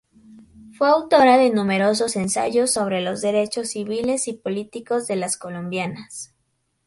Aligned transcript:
Fue 0.71 0.89
autora 0.89 1.37
de 1.37 1.51
numerosos 1.51 2.15
ensayos 2.15 2.71
sobre 2.73 3.01
los 3.03 3.21
derechos 3.21 3.67
civiles 3.69 4.27
y 4.27 4.33
políticos 4.33 5.05
de 5.05 5.15
las 5.15 5.37
colombianas. 5.37 6.33